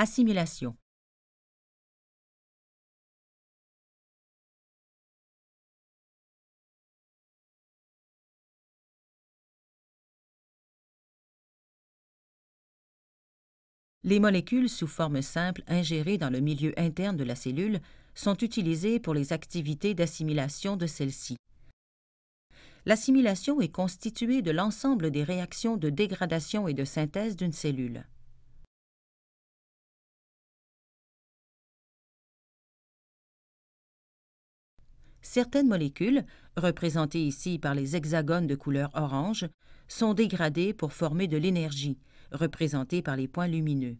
[0.00, 0.76] Assimilation.
[14.04, 17.80] Les molécules sous forme simple ingérées dans le milieu interne de la cellule
[18.14, 21.36] sont utilisées pour les activités d'assimilation de celle-ci.
[22.86, 28.06] L'assimilation est constituée de l'ensemble des réactions de dégradation et de synthèse d'une cellule.
[35.30, 36.24] Certaines molécules,
[36.56, 39.46] représentées ici par les hexagones de couleur orange,
[39.86, 41.98] sont dégradées pour former de l'énergie,
[42.32, 43.98] représentée par les points lumineux.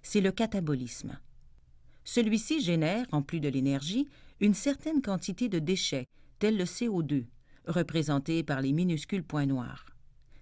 [0.00, 1.18] C'est le catabolisme.
[2.04, 4.08] Celui-ci génère, en plus de l'énergie,
[4.40, 6.06] une certaine quantité de déchets,
[6.38, 7.26] tels le CO2,
[7.66, 9.84] représentés par les minuscules points noirs.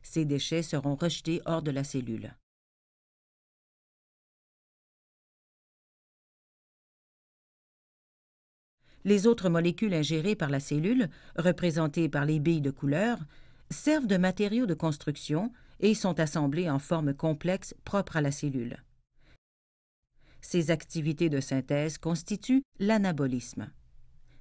[0.04, 2.32] Ces déchets seront rejetés hors de la cellule.
[9.04, 13.18] Les autres molécules ingérées par la cellule, représentées par les billes de couleur,
[13.70, 18.82] servent de matériaux de construction et sont assemblées en forme complexe propre à la cellule.
[20.40, 23.70] Ces activités de synthèse constituent l'anabolisme.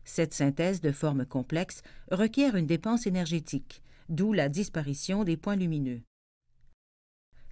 [0.03, 6.01] Cette synthèse de forme complexe requiert une dépense énergétique, d'où la disparition des points lumineux.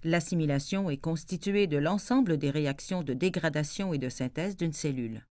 [0.04, 5.26] L'assimilation est constituée de l'ensemble des réactions de dégradation et de synthèse d'une cellule.